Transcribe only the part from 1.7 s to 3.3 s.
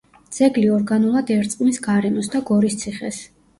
გარემოს და გორის ციხეს.